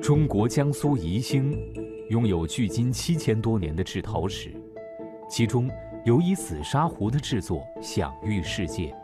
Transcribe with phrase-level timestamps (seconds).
[0.00, 1.56] 中国江苏宜兴
[2.08, 4.52] 拥有距今七千多年的制陶史，
[5.28, 5.70] 其中
[6.04, 8.94] 尤以紫砂壶的制作享誉世界。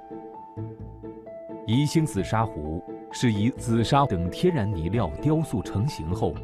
[1.66, 2.82] 宜兴紫砂壶
[3.12, 6.34] 是以紫砂等天然泥料雕塑成型后，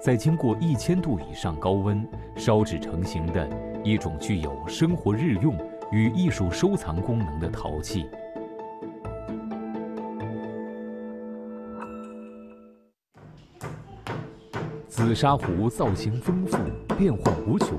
[0.00, 2.06] 在经过一千度以上高温
[2.36, 3.48] 烧制成型的
[3.82, 5.56] 一种具有生活日用
[5.90, 8.06] 与艺术收藏功能的陶器。
[15.08, 16.58] 紫砂壶造型丰富，
[16.98, 17.78] 变幻无穷，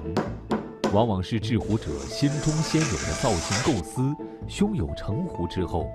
[0.92, 4.02] 往往是制壶者心中先有的造型构思，
[4.48, 5.86] 胸有成壶之后，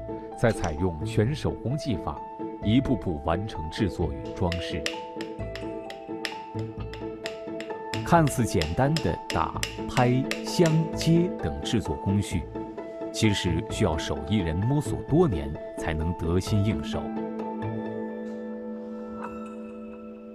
[0.41, 2.17] 再采用全手工技法，
[2.63, 4.81] 一步步完成制作与装饰。
[8.07, 9.61] 看似简单的打、
[9.91, 12.45] 拍、镶、接等制作工序，
[13.13, 17.03] 其实需要手艺人摸索多年才能得心应手。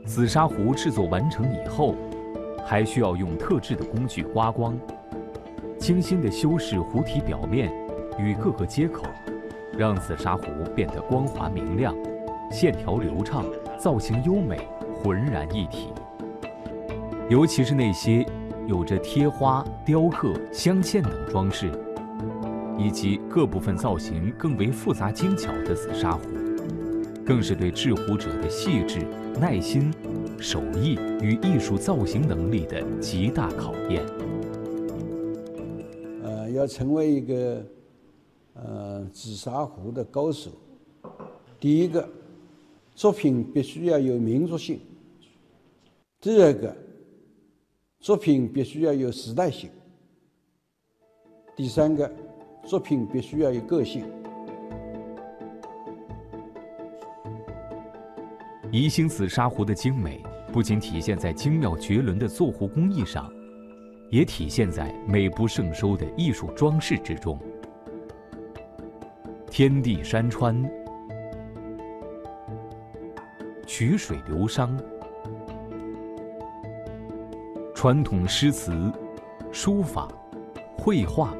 [0.09, 1.93] 紫砂壶制作完成以后，
[2.65, 4.75] 还需要用特制的工具刮光，
[5.77, 7.71] 精心的修饰壶体表面
[8.17, 9.03] 与各个接口，
[9.77, 11.95] 让紫砂壶变得光滑明亮，
[12.51, 13.45] 线条流畅，
[13.77, 15.93] 造型优美，浑然一体。
[17.29, 18.25] 尤其是那些
[18.65, 21.71] 有着贴花、雕刻、镶嵌等装饰，
[22.79, 26.23] 以及各部分造型更为复杂精巧的紫砂壶，
[27.29, 29.05] 更是对制壶者的细致。
[29.39, 29.93] 耐心、
[30.39, 34.03] 手艺与艺术造型能力的极大考验。
[36.23, 37.63] 呃，要成为一个
[38.55, 40.49] 呃紫砂壶的高手，
[41.59, 42.09] 第一个
[42.95, 44.79] 作品必须要有民族性；
[46.19, 46.75] 第二个
[47.99, 49.69] 作品必须要有时代性；
[51.55, 52.11] 第三个
[52.65, 54.03] 作品必须要有个性。
[58.71, 60.21] 宜兴紫砂壶的精美，
[60.53, 63.27] 不仅体现在精妙绝伦的做壶工艺上，
[64.09, 67.39] 也体现在美不胜收的艺术装饰之中。
[69.49, 70.63] 天地山川，
[73.65, 74.69] 曲水流觞，
[77.73, 78.91] 传统诗词、
[79.51, 80.07] 书法、
[80.77, 81.33] 绘画、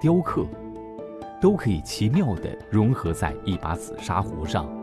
[0.00, 0.44] 雕刻，
[1.40, 4.77] 都可以奇妙地融合在一把紫砂壶上。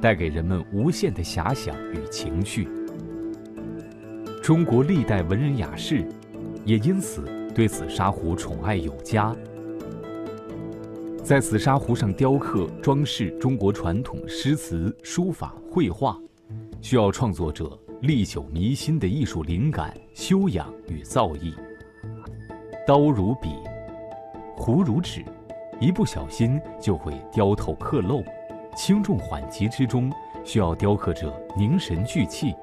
[0.00, 2.68] 带给人们无限的遐想与情趣。
[4.42, 6.06] 中国历代文人雅士
[6.64, 7.24] 也因此
[7.54, 9.34] 对紫砂壶宠爱有加。
[11.24, 16.16] 在紫砂壶上雕刻装饰中国传统诗词、书法、绘画，
[16.80, 21.52] 需要创作者历久弥新的艺术灵感、修养与造诣。
[22.86, 23.48] 刀如笔，
[24.56, 25.24] 壶如纸，
[25.80, 28.22] 一不小心就会雕透刻漏。
[28.76, 30.12] 轻重缓急之中，
[30.44, 32.54] 需要雕刻者凝神聚气，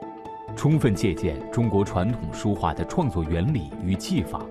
[0.55, 4.45] 充分借鉴中国传统书画的创作原理与技法，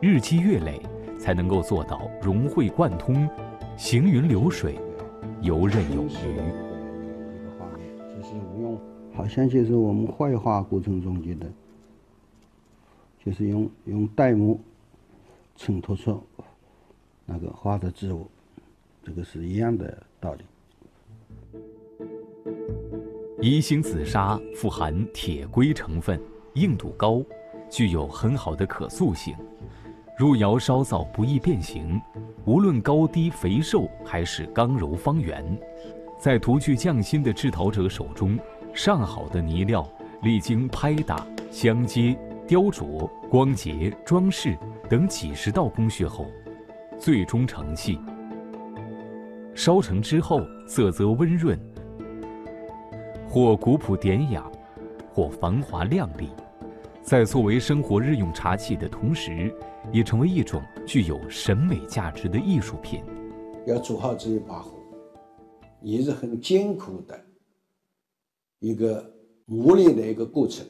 [0.00, 0.80] 日积月累，
[1.20, 3.28] 才能够做到融会贯通，
[3.76, 4.80] 行云流水，
[5.42, 6.08] 游刃有余。
[6.08, 8.80] 一个画面，就是用，
[9.12, 11.46] 好像就是我们绘画过程中间的，
[13.22, 14.58] 就是用用黛墨
[15.54, 16.18] 衬托出
[17.26, 18.26] 那个花的字物，
[19.04, 20.44] 这个是一样的道理。
[23.44, 26.16] 宜兴紫砂富含铁硅成分，
[26.54, 27.20] 硬度高，
[27.68, 29.34] 具有很好的可塑性，
[30.16, 32.00] 入窑烧造不易变形。
[32.44, 35.44] 无论高低肥瘦还是刚柔方圆，
[36.20, 38.38] 在独具匠心的制陶者手中，
[38.72, 39.84] 上好的泥料
[40.22, 42.16] 历经拍打、镶接、
[42.46, 44.56] 雕琢、光洁、装饰
[44.88, 46.26] 等几十道工序后，
[46.96, 47.98] 最终成器。
[49.52, 51.58] 烧成之后，色泽温润。
[53.32, 54.46] 或古朴典雅，
[55.10, 56.28] 或繁华亮丽，
[57.00, 59.50] 在作为生活日用茶器的同时，
[59.90, 63.02] 也成为一种具有审美价值的艺术品。
[63.66, 64.76] 要做好这一把壶，
[65.80, 67.18] 也是很艰苦的
[68.58, 69.02] 一个
[69.46, 70.66] 磨练的一个过程。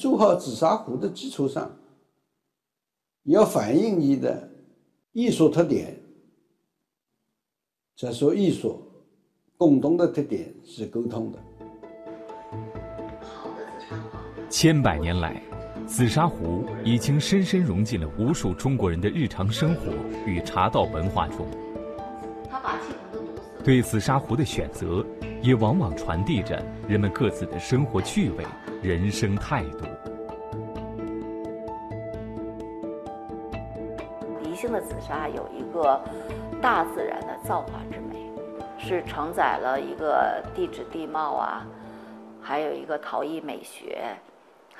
[0.00, 1.78] 做好紫砂壶的基础上，
[3.24, 4.48] 要反映你的
[5.12, 6.00] 艺术特点。
[7.98, 8.80] 再说艺术
[9.58, 11.38] 共同的特点是沟通的。
[14.52, 15.40] 千百年来，
[15.86, 19.90] 紫砂壶已经深深融进了无数中国人的日常生活
[20.26, 21.48] 与茶道文化中。
[23.64, 25.02] 对紫砂壶的选择，
[25.40, 28.44] 也往往传递着人们各自的生活趣味、
[28.82, 29.86] 人生态度。
[34.44, 35.98] 宜兴的紫砂有一个
[36.60, 38.30] 大自然的造化之美，
[38.78, 41.66] 是承载了一个地质地貌啊，
[42.38, 44.14] 还有一个陶艺美学，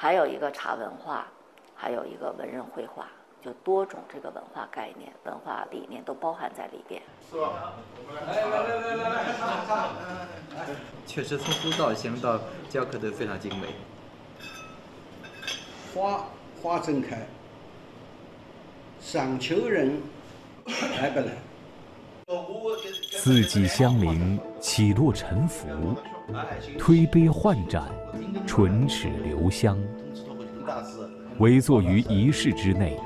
[0.02, 1.28] 还有一个茶文化，
[1.76, 3.06] 还有一个文人绘画，
[3.40, 7.00] 就多种这个文化概念、文化理念都包含在里边。
[7.30, 7.74] 是吧？
[8.26, 9.08] 来来来来来
[10.56, 10.66] 来，
[11.06, 12.36] 确实从古造型到
[12.68, 13.68] 雕刻都非常精美。
[15.94, 16.26] 花
[16.60, 17.24] 花正开，
[19.00, 20.02] 赏秋人
[21.00, 21.26] 来不来？
[23.12, 25.66] 四季相邻，起落沉浮，
[26.78, 27.82] 推杯换盏，
[28.46, 29.76] 唇齿留香。
[31.38, 32.96] 围坐于一室之内，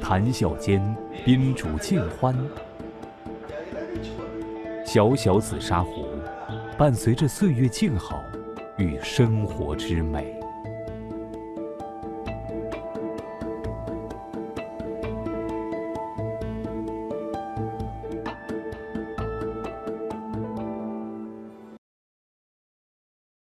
[0.00, 0.82] 谈笑间，
[1.24, 2.36] 宾主尽欢。
[4.84, 6.04] 小小紫砂壶，
[6.76, 8.20] 伴随着岁月静好
[8.76, 10.37] 与生活之美。